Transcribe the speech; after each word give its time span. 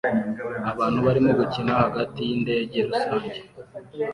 Abantu 0.71 0.99
barimo 1.07 1.31
gukina 1.39 1.71
hagati 1.83 2.19
yindege 2.29 2.77
rusange 2.89 3.37